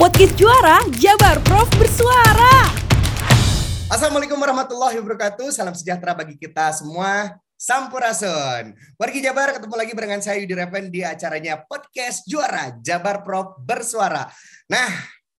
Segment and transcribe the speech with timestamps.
[0.00, 2.72] Podcast juara Jabar Prof bersuara.
[3.92, 5.52] Assalamualaikum warahmatullahi wabarakatuh.
[5.52, 7.36] Salam sejahtera bagi kita semua.
[7.60, 8.72] Sampurasun.
[8.96, 14.24] Wargi Jabar ketemu lagi dengan saya Yudi Reven di acaranya Podcast Juara Jabar Prof bersuara.
[14.72, 14.88] Nah,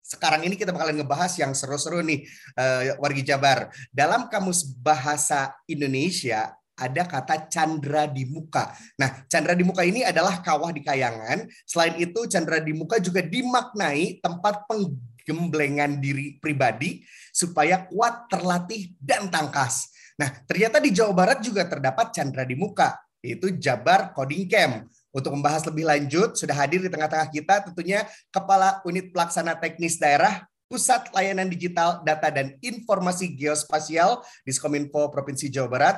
[0.05, 2.21] sekarang ini kita bakalan ngebahas yang seru-seru nih
[2.54, 3.73] uh, wargi Jabar.
[3.89, 8.74] Dalam kamus bahasa Indonesia ada kata candra di muka.
[8.98, 11.46] Nah, candra di muka ini adalah kawah di kayangan.
[11.64, 19.32] Selain itu, candra di muka juga dimaknai tempat penggemblengan diri pribadi supaya kuat, terlatih, dan
[19.32, 19.92] tangkas.
[20.20, 22.93] Nah, ternyata di Jawa Barat juga terdapat Chandra di Muka,
[23.26, 24.86] yaitu Jabar Coding Camp.
[25.12, 30.46] Untuk membahas lebih lanjut, sudah hadir di tengah-tengah kita tentunya Kepala Unit Pelaksana Teknis Daerah
[30.71, 35.98] Pusat Layanan Digital Data dan Informasi Geospasial di Skominfo Provinsi Jawa Barat,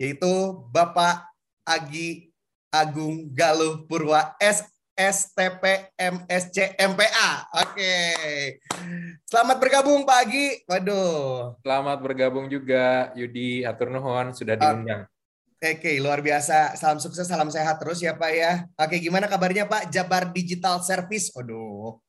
[0.00, 1.28] yaitu Bapak
[1.68, 2.32] Agi
[2.72, 4.64] Agung Galuh Purwa S
[4.96, 7.30] STP MSC MPA.
[7.60, 7.94] Oke.
[9.28, 10.46] Selamat bergabung Pak Agi.
[10.64, 11.56] Waduh.
[11.60, 15.04] Selamat bergabung juga Yudi Atur Nuhon sudah diundang.
[15.60, 16.76] Oke, luar biasa.
[16.76, 18.64] Salam sukses, salam sehat terus ya Pak ya.
[18.80, 21.28] Oke, gimana kabarnya Pak Jabar Digital Service?
[21.36, 22.00] Waduh.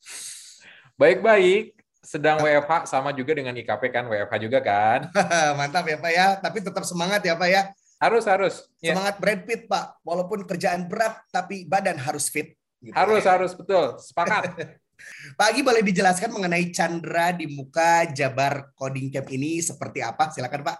[0.95, 1.75] Baik-baik.
[2.01, 5.07] Sedang WFH sama juga dengan IKP kan, WFH juga kan.
[5.59, 6.27] Mantap ya Pak ya.
[6.39, 7.71] Tapi tetap semangat ya Pak ya.
[8.01, 8.55] Harus, harus.
[8.81, 8.97] Ya.
[8.97, 10.01] Semangat Brad Pitt Pak.
[10.01, 12.57] Walaupun kerjaan berat, tapi badan harus fit.
[12.81, 13.37] Gitu harus, ya.
[13.37, 14.01] harus betul.
[14.01, 14.57] Sepakat.
[15.37, 20.29] Pak Agi boleh dijelaskan mengenai Chandra di muka Jabar Coding Camp ini seperti apa?
[20.29, 20.77] Silakan Pak.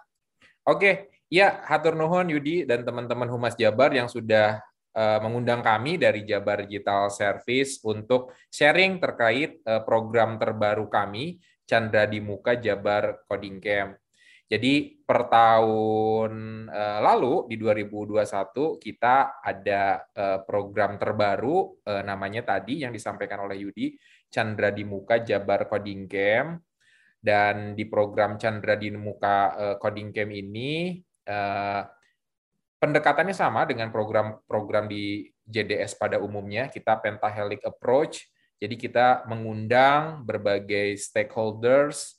[0.69, 4.61] Oke, ya hatur nuhun Yudi dan teman-teman Humas Jabar yang sudah
[4.93, 12.05] uh, mengundang kami dari Jabar Digital Service untuk sharing terkait uh, program terbaru kami Chandra
[12.05, 14.00] di muka Jabar Coding Camp.
[14.51, 16.31] Jadi per tahun
[16.67, 23.63] uh, lalu di 2021 kita ada uh, program terbaru uh, namanya tadi yang disampaikan oleh
[23.63, 23.95] Yudi
[24.27, 26.59] Chandra di Muka Jabar Coding Camp.
[27.21, 30.97] Dan di program Chandra di Muka Coding Camp ini
[32.81, 36.65] pendekatannya sama dengan program-program di JDS pada umumnya.
[36.73, 38.25] Kita pentahelic approach.
[38.57, 42.17] Jadi kita mengundang berbagai stakeholders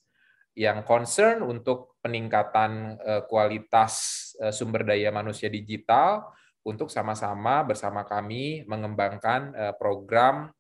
[0.54, 3.94] yang concern untuk peningkatan uh, kualitas
[4.42, 6.26] uh, sumber daya manusia digital
[6.66, 10.50] untuk sama-sama bersama kami mengembangkan uh, program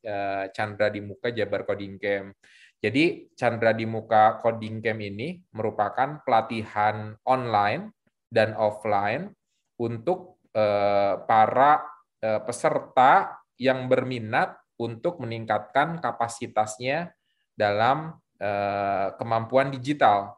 [0.50, 2.34] Chandra di Muka Jabar Coding Camp.
[2.82, 7.94] Jadi Chandra di Muka Coding Camp ini merupakan pelatihan online
[8.26, 9.30] dan offline
[9.78, 10.42] untuk
[11.30, 11.86] para
[12.20, 17.14] peserta yang berminat untuk meningkatkan kapasitasnya
[17.56, 20.34] dalam Eh, kemampuan digital.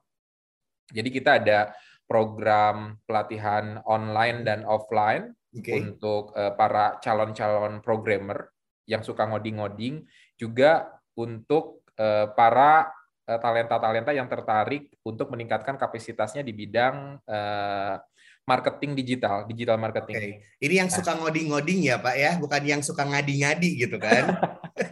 [0.93, 1.73] Jadi kita ada
[2.05, 5.81] program pelatihan online dan offline okay.
[5.81, 8.53] untuk uh, para calon-calon programmer
[8.85, 10.05] yang suka ngoding-ngoding,
[10.37, 12.93] juga untuk uh, para
[13.25, 17.97] talenta-talenta yang tertarik untuk meningkatkan kapasitasnya di bidang uh,
[18.45, 20.17] marketing digital, digital marketing.
[20.21, 20.33] Okay.
[20.61, 24.37] Ini yang suka ngoding-ngoding ya Pak ya, bukan yang suka ngadi-ngadi gitu kan?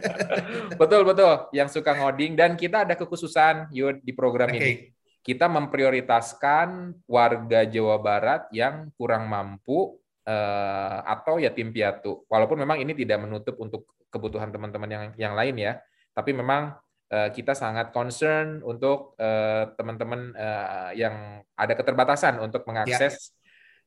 [0.81, 4.57] betul betul, yang suka ngoding dan kita ada kekhususan Yud di program okay.
[4.57, 4.73] ini.
[5.23, 9.95] Kita memprioritaskan warga Jawa Barat yang kurang mampu
[10.27, 12.27] uh, atau yatim piatu.
[12.27, 15.79] Walaupun memang ini tidak menutup untuk kebutuhan teman-teman yang yang lain ya,
[16.11, 16.75] tapi memang
[17.07, 23.41] uh, kita sangat concern untuk uh, teman-teman uh, yang ada keterbatasan untuk mengakses ya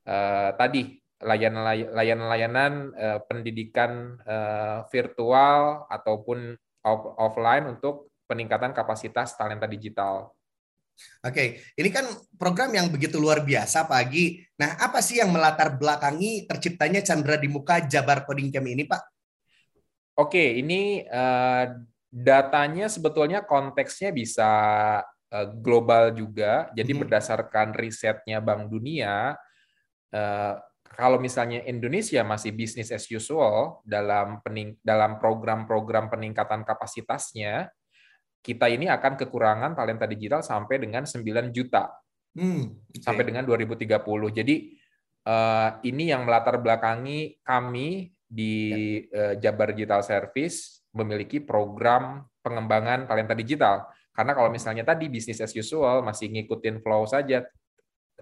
[0.06, 1.02] uh, tadi
[1.96, 6.54] layanan-layanan uh, pendidikan uh, virtual ataupun
[6.84, 10.35] off offline untuk peningkatan kapasitas talenta digital.
[11.24, 12.08] Oke, ini kan
[12.40, 14.40] program yang begitu luar biasa, Pak Agi.
[14.56, 19.02] Nah, apa sih yang melatar belakangi terciptanya Chandra di Muka Jabar Coding Camp ini, Pak?
[20.16, 21.76] Oke, ini uh,
[22.08, 24.50] datanya sebetulnya konteksnya bisa
[25.04, 26.72] uh, global juga.
[26.72, 27.00] Jadi hmm.
[27.04, 29.36] berdasarkan risetnya Bank Dunia,
[30.16, 30.54] Eh,
[30.96, 37.68] kalau misalnya Indonesia masih bisnis as usual dalam pening, dalam program-program peningkatan kapasitasnya,
[38.46, 41.90] kita ini akan kekurangan talenta digital sampai dengan 9 juta.
[42.38, 43.02] Hmm, okay.
[43.02, 43.90] Sampai dengan 2030.
[44.31, 44.78] Jadi
[45.26, 48.54] uh, ini yang melatar belakangi kami di
[49.10, 53.90] uh, Jabar Digital Service memiliki program pengembangan talenta digital.
[54.14, 57.42] Karena kalau misalnya tadi bisnis as usual masih ngikutin flow saja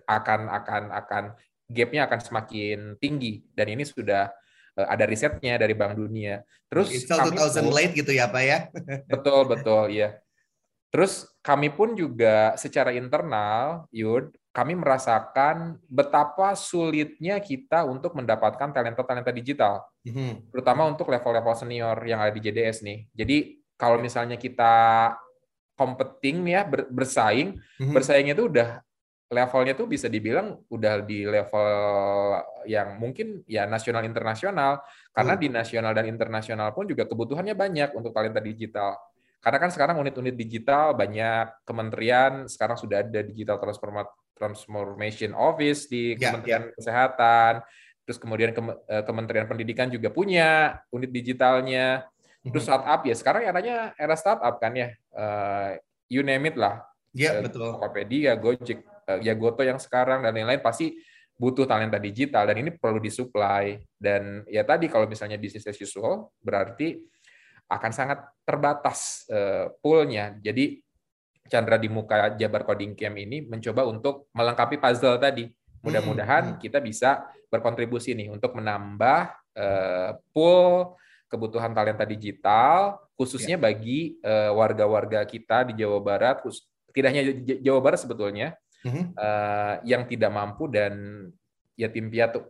[0.09, 1.25] akan akan akan
[1.69, 4.29] gapnya akan semakin tinggi dan ini sudah
[4.75, 6.43] ada risetnya dari Bank Dunia.
[6.67, 8.59] Terus It's 2000 late gitu ya Pak ya?
[9.12, 10.19] betul betul ya.
[10.91, 19.35] Terus kami pun juga secara internal, Yud, kami merasakan betapa sulitnya kita untuk mendapatkan talenta-talenta
[19.35, 20.55] digital, mm-hmm.
[20.55, 23.11] terutama untuk level-level senior yang ada di JDS nih.
[23.11, 25.11] Jadi kalau misalnya kita
[25.75, 27.91] competing ya ber, bersaing, hmm.
[27.91, 28.79] bersaingnya itu udah
[29.35, 31.69] levelnya tuh bisa dibilang udah di level
[32.71, 34.79] yang mungkin ya nasional internasional
[35.11, 35.43] karena hmm.
[35.43, 38.95] di nasional dan internasional pun juga kebutuhannya banyak untuk talenta digital.
[39.43, 43.61] Karena kan sekarang unit-unit digital banyak kementerian sekarang sudah ada digital
[44.33, 46.73] transformation office di ya, Kementerian ya.
[46.81, 47.53] Kesehatan,
[48.09, 52.09] terus kemudian eh, Kementerian Pendidikan juga punya unit digitalnya.
[52.41, 52.65] Terus mm-hmm.
[52.65, 55.77] startup ya sekarang eranya era startup kan ya, uh,
[56.13, 56.85] you name it lah.
[57.17, 57.73] Iya betul.
[57.73, 60.97] Tokopedia, Gojek, uh, ya Goto yang sekarang dan lain-lain pasti
[61.35, 63.83] butuh talenta digital dan ini perlu disuplai.
[63.95, 67.01] Dan ya tadi kalau misalnya bisnis as usual berarti
[67.69, 70.37] akan sangat terbatas uh, poolnya.
[70.41, 70.81] Jadi
[71.45, 75.45] Chandra di muka Jabar Coding Camp ini mencoba untuk melengkapi puzzle tadi.
[75.85, 76.61] Mudah-mudahan hmm.
[76.61, 79.21] kita bisa berkontribusi nih untuk menambah
[79.53, 80.97] uh, pool
[81.29, 83.62] kebutuhan talenta digital khususnya ya.
[83.62, 86.43] bagi eh, warga-warga kita di Jawa Barat
[86.95, 87.23] tidak hanya
[87.59, 88.55] Jawa Barat sebetulnya
[88.91, 91.27] uh, yang tidak mampu dan
[91.75, 92.45] yatim piatu.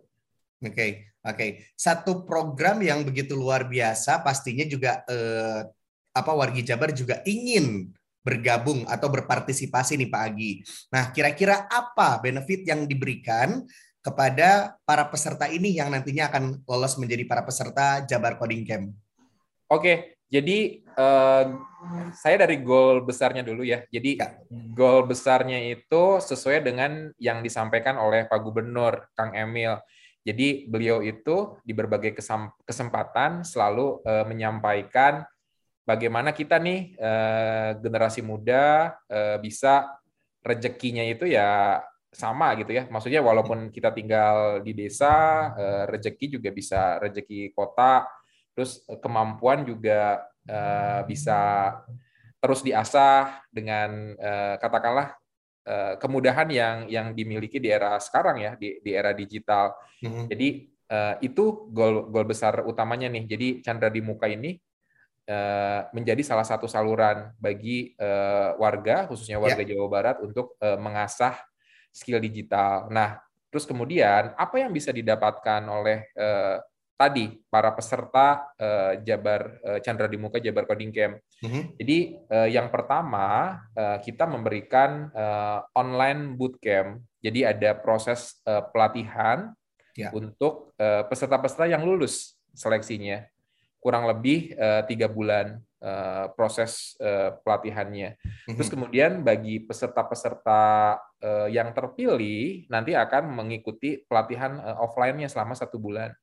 [0.65, 0.91] Oke, okay.
[1.23, 1.37] oke.
[1.37, 1.51] Okay.
[1.77, 5.67] Satu program yang begitu luar biasa pastinya juga uh,
[6.15, 7.91] apa wargi Jabar juga ingin
[8.25, 10.53] bergabung atau berpartisipasi nih Pak Agi.
[10.89, 13.69] Nah, kira-kira apa benefit yang diberikan
[14.01, 18.97] kepada para peserta ini yang nantinya akan lolos menjadi para peserta Jabar Coding Camp?
[19.69, 21.44] Oke, jadi uh,
[22.14, 23.85] saya dari goal besarnya dulu ya.
[23.91, 24.38] Jadi ya.
[24.73, 29.79] goal besarnya itu sesuai dengan yang disampaikan oleh Pak Gubernur Kang Emil.
[30.25, 32.17] Jadi beliau itu di berbagai
[32.64, 35.20] kesempatan selalu uh, menyampaikan
[35.85, 40.00] bagaimana kita nih uh, generasi muda uh, bisa
[40.41, 41.81] rezekinya itu ya
[42.14, 42.87] sama gitu ya.
[42.87, 48.06] Maksudnya walaupun kita tinggal di desa, eh, rezeki juga bisa rezeki kota,
[48.55, 51.41] terus eh, kemampuan juga eh, bisa
[52.38, 54.12] terus diasah dengan
[54.61, 55.17] katakanlah
[55.96, 59.73] kemudahan yang yang dimiliki di era sekarang ya di di era digital.
[60.05, 60.25] Mm-hmm.
[60.29, 60.49] Jadi
[61.25, 63.25] itu goal goal besar utamanya nih.
[63.25, 64.61] Jadi Chandra di Muka ini
[65.96, 67.96] menjadi salah satu saluran bagi
[68.61, 69.73] warga khususnya warga yeah.
[69.73, 71.41] Jawa Barat untuk mengasah
[71.94, 72.91] skill digital.
[72.91, 73.23] Nah,
[73.55, 76.58] terus kemudian apa yang bisa didapatkan oleh eh,
[76.94, 81.19] tadi para peserta eh, Jabar eh, Chandra di Muka Jabar Coding Camp.
[81.43, 81.62] Mm-hmm.
[81.79, 87.02] Jadi eh, yang pertama eh, kita memberikan eh, online bootcamp.
[87.19, 89.50] Jadi ada proses eh, pelatihan
[89.99, 90.14] yeah.
[90.14, 93.26] untuk eh, peserta-peserta yang lulus seleksinya
[93.85, 94.56] kurang lebih
[94.88, 98.17] tiga bulan uh, proses uh, pelatihannya.
[98.17, 98.56] Mm-hmm.
[98.56, 100.62] Terus kemudian bagi peserta-peserta
[101.20, 106.17] uh, yang terpilih nanti akan mengikuti pelatihan uh, offline-nya selama satu bulan.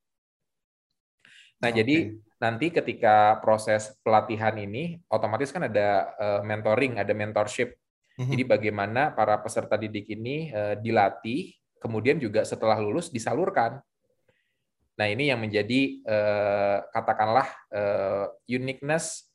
[1.61, 1.77] Nah, okay.
[1.81, 1.95] jadi
[2.41, 7.77] nanti ketika proses pelatihan ini otomatis kan ada uh, mentoring, ada mentorship.
[8.17, 8.31] Mm-hmm.
[8.33, 13.79] Jadi bagaimana para peserta didik ini uh, dilatih, kemudian juga setelah lulus disalurkan
[15.01, 19.25] Nah, ini yang menjadi eh, katakanlah eh, uniqueness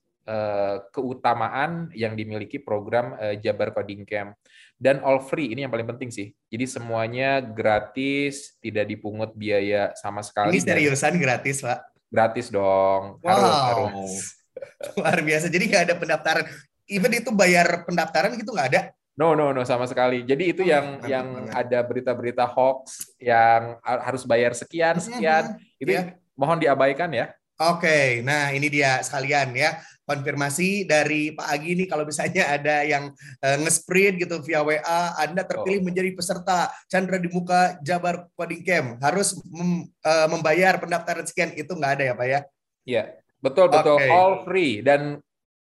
[0.90, 4.34] keutamaan yang dimiliki program Jabar Coding Camp
[4.75, 6.34] dan all free ini yang paling penting sih.
[6.50, 10.50] Jadi semuanya gratis, tidak dipungut biaya sama sekali.
[10.50, 11.95] Ini seriusan gratis, Pak?
[12.08, 13.19] Gratis dong.
[13.20, 13.31] Wow.
[13.31, 14.12] Harus, harus.
[14.99, 15.47] Luar biasa.
[15.50, 16.44] Jadi nggak ada pendaftaran.
[16.87, 18.82] Even itu bayar pendaftaran gitu nggak ada?
[19.17, 20.22] No, no, no sama sekali.
[20.29, 25.82] Jadi itu oh, yang yang ada berita-berita hoax yang harus bayar sekian sekian mm-hmm.
[25.82, 26.13] itu yeah.
[26.36, 27.32] mohon diabaikan ya.
[27.56, 28.06] Oke, okay.
[28.20, 33.10] nah ini dia sekalian ya konfirmasi dari Pak Agi nih kalau misalnya ada yang
[33.43, 35.86] uh, nge-sprint gitu via WA, Anda terpilih oh.
[35.91, 41.75] menjadi peserta Chandra di muka Jabar Coding Camp harus mem, uh, membayar pendaftaran sekian itu
[41.75, 42.41] nggak ada ya Pak ya?
[42.86, 43.03] Iya,
[43.43, 44.08] betul betul okay.
[44.08, 45.19] all free dan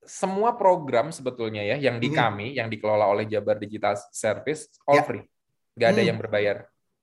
[0.06, 2.18] semua program sebetulnya ya yang di hmm.
[2.18, 5.04] kami yang dikelola oleh Jabar Digital Service all ya.
[5.04, 5.26] free,
[5.76, 6.10] nggak ada hmm.
[6.14, 6.58] yang berbayar.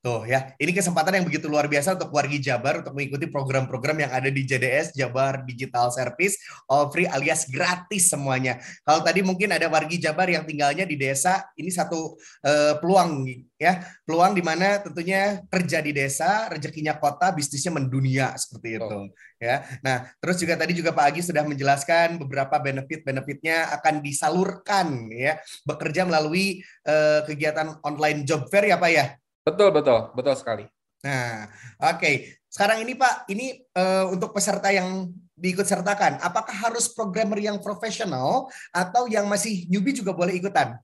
[0.07, 4.15] Tuh ya, ini kesempatan yang begitu luar biasa untuk wargi Jabar untuk mengikuti program-program yang
[4.15, 6.39] ada di JDS Jabar Digital Service
[6.71, 8.63] all free alias gratis semuanya.
[8.87, 12.15] Kalau tadi mungkin ada wargi Jabar yang tinggalnya di desa, ini satu
[12.47, 13.27] uh, peluang
[13.59, 18.87] ya, peluang di mana tentunya kerja di desa, rezekinya kota, bisnisnya mendunia seperti itu.
[18.87, 19.11] Oh.
[19.43, 25.43] Ya, nah terus juga tadi juga Pak Agi sudah menjelaskan beberapa benefit-benefitnya akan disalurkan ya,
[25.67, 29.19] bekerja melalui uh, kegiatan online job fair ya Pak ya.
[29.47, 30.65] Betul, betul, betul sekali.
[31.07, 31.47] Nah,
[31.79, 32.03] oke.
[32.03, 32.15] Okay.
[32.51, 38.49] Sekarang ini Pak, ini uh, untuk peserta yang diikut sertakan, apakah harus programmer yang profesional
[38.73, 40.81] atau yang masih newbie juga boleh ikutan?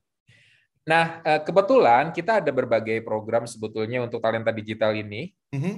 [0.83, 5.33] Nah, eh, kebetulan kita ada berbagai program sebetulnya untuk talenta digital ini.
[5.53, 5.75] Mm-hmm.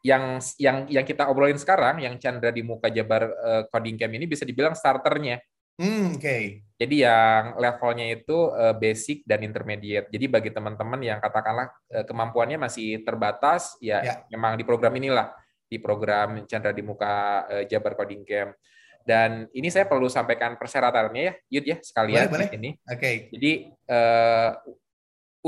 [0.00, 3.28] yang yang yang kita obrolin sekarang, yang Chandra di muka Jabar
[3.68, 5.36] Coding Camp ini bisa dibilang starternya.
[5.80, 6.20] Hmm, oke.
[6.20, 6.44] Okay.
[6.76, 10.12] Jadi yang levelnya itu uh, basic dan intermediate.
[10.12, 15.32] Jadi bagi teman-teman yang katakanlah uh, kemampuannya masih terbatas, ya, ya memang di program inilah,
[15.64, 18.52] di program Chandra di Muka uh, Jabar Coding Camp.
[19.00, 22.48] Dan ini saya perlu sampaikan persyaratannya ya, Yud ya sekalian boleh, boleh.
[22.60, 22.70] ini.
[22.84, 22.96] Oke.
[23.00, 23.14] Okay.
[23.32, 23.52] Jadi
[23.88, 24.50] uh,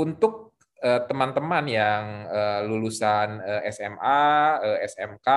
[0.01, 4.23] untuk teman-teman yang uh, lulusan uh, SMA,
[4.59, 5.29] uh, SMK,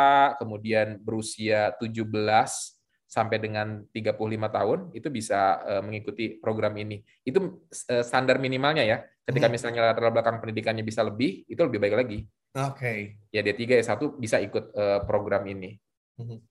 [0.42, 2.75] kemudian berusia 17
[3.06, 4.18] sampai dengan 35
[4.50, 7.00] tahun itu bisa uh, mengikuti program ini.
[7.22, 8.98] Itu uh, standar minimalnya ya.
[9.26, 9.54] Ketika hmm.
[9.54, 12.18] misalnya latar belakang pendidikannya bisa lebih, itu lebih baik lagi.
[12.54, 12.78] Oke.
[12.78, 12.98] Okay.
[13.30, 15.78] Ya D3 S1 bisa ikut uh, program ini.
[16.18, 16.42] Hmm.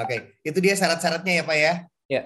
[0.00, 0.20] Oke, okay.
[0.48, 1.72] itu dia syarat-syaratnya ya Pak ya?
[2.08, 2.22] Ya.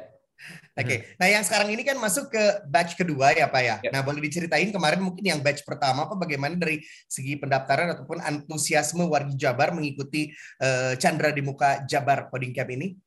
[0.75, 0.99] Oke, okay.
[1.17, 3.77] nah yang sekarang ini kan masuk ke batch kedua ya Pak ya.
[3.81, 3.91] ya.
[3.95, 9.07] Nah boleh diceritain kemarin mungkin yang batch pertama apa bagaimana dari segi pendaftaran ataupun antusiasme
[9.07, 12.99] wargi Jabar mengikuti uh, Chandra di muka Jabar Coding Camp ini?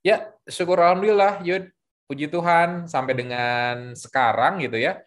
[0.00, 1.68] Ya, syukur alhamdulillah Yud.
[2.04, 5.00] Puji Tuhan sampai dengan sekarang gitu ya.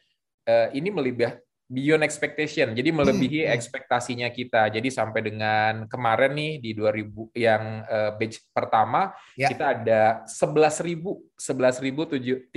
[0.49, 2.71] Uh, ini melibah beyond expectation.
[2.71, 3.57] Jadi melebihi hmm, hmm.
[3.59, 4.71] ekspektasinya kita.
[4.71, 9.51] Jadi sampai dengan kemarin nih di 2000 yang uh, batch pertama ya.
[9.51, 12.49] kita ada 11.000 11.370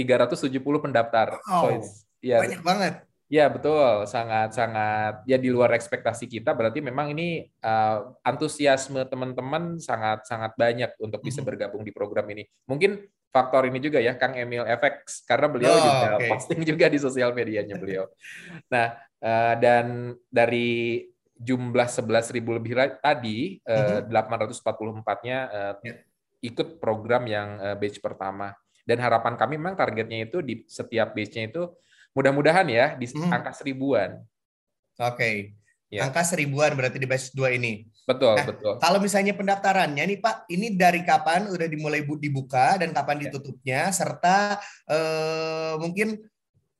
[0.81, 1.37] pendaftar.
[1.51, 2.95] Oh, so ya banyak banget.
[3.31, 6.51] Ya betul, sangat sangat ya di luar ekspektasi kita.
[6.51, 11.47] Berarti memang ini uh, antusiasme teman-teman sangat sangat banyak untuk bisa hmm.
[11.47, 12.43] bergabung di program ini.
[12.67, 12.99] Mungkin
[13.31, 16.29] faktor ini juga ya Kang Emil FX karena beliau oh, juga okay.
[16.31, 18.11] posting juga di sosial medianya beliau.
[18.67, 21.07] Nah, uh, dan dari
[21.41, 26.05] jumlah 11.000 lebih tadi uh, 844-nya uh, yeah.
[26.45, 28.53] ikut program yang uh, batch pertama.
[28.85, 31.71] Dan harapan kami memang targetnya itu di setiap batch-nya itu
[32.13, 33.31] mudah-mudahan ya di mm.
[33.31, 34.19] angka seribuan.
[34.99, 35.17] Oke.
[35.17, 35.37] Okay.
[35.91, 36.07] Ya.
[36.07, 37.83] Angka seribuan berarti di batch 2 ini.
[38.07, 38.75] Betul, nah, betul.
[38.79, 43.23] Kalau misalnya pendaftarannya nih Pak, ini dari kapan udah dimulai dibuka dan kapan ya.
[43.27, 46.15] ditutupnya serta eh, mungkin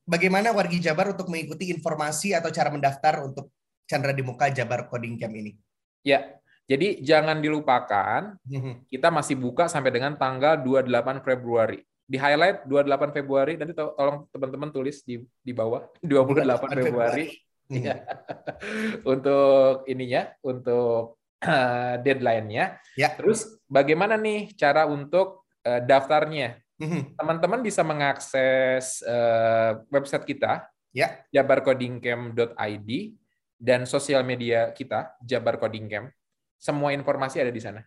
[0.07, 3.51] bagaimana wargi Jabar untuk mengikuti informasi atau cara mendaftar untuk
[3.91, 5.59] Chandra di Muka Jabar Coding Camp ini?
[6.07, 6.39] Ya,
[6.71, 8.87] jadi jangan dilupakan, mhm.
[8.87, 11.83] kita masih buka sampai dengan tanggal 28 Februari.
[12.07, 16.87] Di highlight 28 Februari, nanti to tolong teman-teman tulis di di bawah 28 Februari.
[16.87, 17.50] Februari.
[17.71, 18.03] Ya.
[19.13, 22.83] untuk ininya, untuk uh, deadline-nya.
[22.99, 23.15] Ya.
[23.15, 26.59] Terus bagaimana nih cara untuk uh, daftarnya?
[26.81, 27.15] Mhm.
[27.15, 31.23] Teman-teman bisa mengakses uh, website kita, ya.
[31.31, 32.91] jabarcodingcamp.id
[33.61, 36.09] dan sosial media kita, Jabar Coding Camp.
[36.57, 37.85] Semua informasi ada di sana.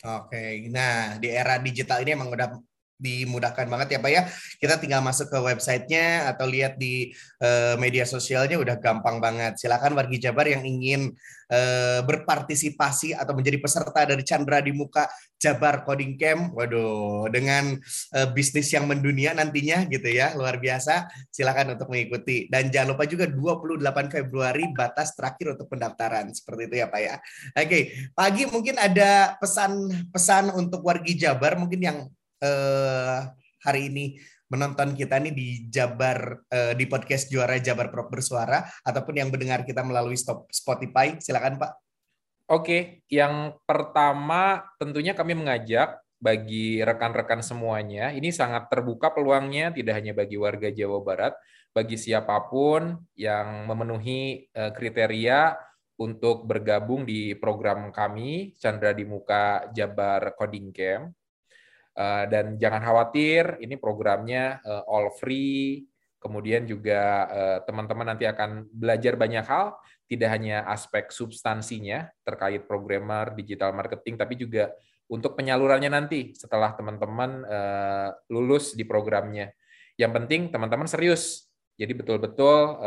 [0.00, 2.56] Oke, nah di era digital ini emang udah
[3.00, 4.22] dimudahkan banget ya Pak ya.
[4.60, 9.56] Kita tinggal masuk ke websitenya atau lihat di uh, media sosialnya udah gampang banget.
[9.56, 11.10] Silakan wargi Jabar yang ingin
[11.50, 15.08] uh, berpartisipasi atau menjadi peserta dari Chandra di Muka
[15.40, 16.52] Jabar Coding Camp.
[16.52, 17.74] Waduh, dengan
[18.14, 21.08] uh, bisnis yang mendunia nantinya gitu ya, luar biasa.
[21.32, 22.46] Silakan untuk mengikuti.
[22.52, 26.30] Dan jangan lupa juga 28 Februari batas terakhir untuk pendaftaran.
[26.30, 27.14] Seperti itu ya Pak ya.
[27.56, 27.80] Oke,
[28.12, 31.98] pagi mungkin ada pesan-pesan untuk wargi Jabar mungkin yang
[32.40, 33.28] uh,
[33.60, 34.04] hari ini
[34.50, 39.62] menonton kita nih di Jabar uh, di podcast Juara Jabar Pro Bersuara ataupun yang mendengar
[39.62, 40.18] kita melalui
[40.50, 41.72] Spotify, silakan Pak.
[42.50, 50.12] Oke, yang pertama tentunya kami mengajak bagi rekan-rekan semuanya, ini sangat terbuka peluangnya tidak hanya
[50.12, 51.32] bagi warga Jawa Barat,
[51.70, 55.54] bagi siapa pun yang memenuhi uh, kriteria
[56.02, 61.19] untuk bergabung di program kami Chandra di Muka Jabar Coding Camp Eh,
[62.32, 65.84] dan jangan khawatir, ini programnya uh, all free.
[66.20, 69.76] Kemudian juga uh, teman-teman nanti akan belajar banyak hal,
[70.08, 74.72] tidak hanya aspek substansinya terkait programmer, digital marketing, tapi juga
[75.10, 77.42] untuk penyalurannya nanti setelah teman-teman
[78.30, 79.50] lulus di programnya.
[79.98, 81.50] Yang penting teman-teman serius.
[81.74, 82.78] Jadi betul-betul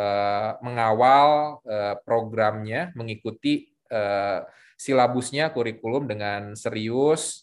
[0.64, 1.60] mengawal
[2.08, 3.76] programnya, mengikuti
[4.80, 7.43] silabusnya, kurikulum dengan serius,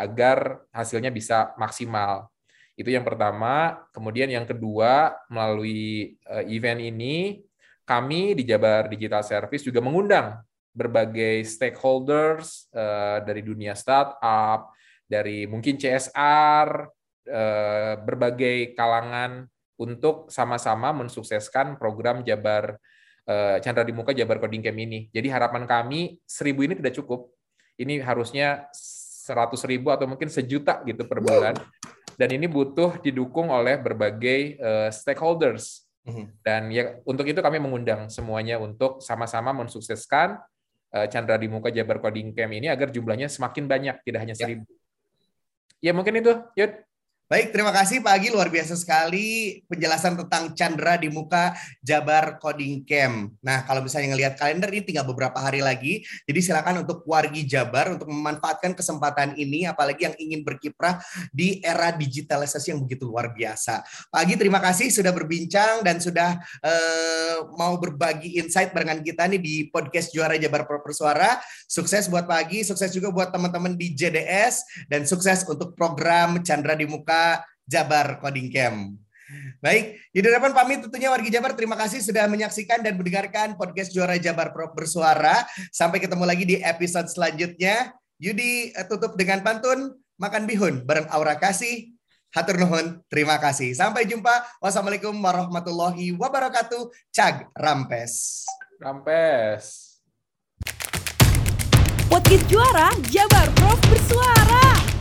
[0.00, 2.32] agar hasilnya bisa maksimal.
[2.74, 3.86] Itu yang pertama.
[3.94, 7.42] Kemudian yang kedua, melalui eh, event ini,
[7.86, 10.42] kami di Jabar Digital Service juga mengundang
[10.74, 14.74] berbagai stakeholders eh, dari dunia startup,
[15.06, 16.90] dari mungkin CSR,
[18.04, 19.48] berbagai kalangan
[19.80, 22.76] untuk sama-sama mensukseskan program Jabar
[23.64, 25.08] Chandra di Muka Jabar Coding Camp ini.
[25.08, 27.32] Jadi harapan kami seribu ini tidak cukup.
[27.80, 28.68] Ini harusnya
[29.24, 31.56] seratus ribu atau mungkin sejuta gitu per bulan.
[32.14, 35.88] Dan ini butuh didukung oleh berbagai uh, stakeholders.
[36.04, 36.24] Mhm.
[36.44, 40.36] Dan ya untuk itu kami mengundang semuanya untuk sama-sama mensukseskan
[40.92, 44.44] uh, Chandra di Muka Jabar Coding Camp ini agar jumlahnya semakin banyak, tidak hanya ya.
[44.44, 44.68] seribu.
[45.80, 46.72] Ya mungkin itu, Yud.
[47.34, 48.30] Baik, terima kasih Pak Agi.
[48.30, 51.50] Luar biasa sekali penjelasan tentang Chandra di muka
[51.82, 53.34] Jabar Coding Camp.
[53.42, 56.06] Nah, kalau misalnya ngelihat kalender ini tinggal beberapa hari lagi.
[56.30, 61.02] Jadi silakan untuk wargi Jabar untuk memanfaatkan kesempatan ini, apalagi yang ingin berkiprah
[61.34, 63.82] di era digitalisasi yang begitu luar biasa.
[64.14, 69.42] Pak Agi, terima kasih sudah berbincang dan sudah eh, mau berbagi insight barengan kita nih
[69.42, 71.42] di podcast Juara Jabar Pro Persuara.
[71.66, 76.78] Sukses buat Pak Agi, sukses juga buat teman-teman di JDS, dan sukses untuk program Chandra
[76.78, 77.23] di muka
[77.64, 79.04] Jabar Coding Camp.
[79.64, 84.20] Baik, di depan pamit tentunya wargi Jabar terima kasih sudah menyaksikan dan mendengarkan podcast Juara
[84.20, 85.48] Jabar Pro Bersuara.
[85.72, 87.96] Sampai ketemu lagi di episode selanjutnya.
[88.20, 91.96] Yudi eh, tutup dengan pantun makan bihun bareng Aura Kasih.
[92.34, 93.78] Hatur nuhun, terima kasih.
[93.78, 94.58] Sampai jumpa.
[94.58, 96.90] Wassalamualaikum warahmatullahi wabarakatuh.
[97.14, 98.42] Cag Rampes.
[98.82, 99.94] Rampes.
[102.10, 104.93] Podcast juara Jabar Prof bersuara.